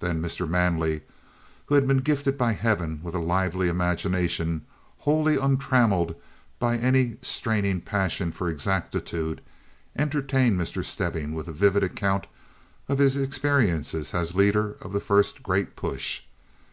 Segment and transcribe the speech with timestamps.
[0.00, 0.48] Then Mr.
[0.48, 1.02] Manley,
[1.66, 4.62] who had been gifted by Heaven with a lively imagination
[4.98, 6.16] wholly untrammelled
[6.58, 9.40] by any straining passion for exactitude,
[9.94, 10.84] entertained Mr.
[10.84, 12.26] Stebbing with a vivid account
[12.88, 16.22] of his experiences as leader of the first Great Push.